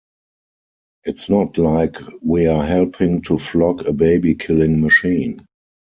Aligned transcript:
It's 1.03 1.29
not 1.29 1.59
like 1.59 1.97
we're 2.23 2.65
helping 2.65 3.21
to 3.21 3.37
flog 3.37 3.85
a 3.87 3.93
baby-killing 3.93 4.81
machine. 4.81 5.45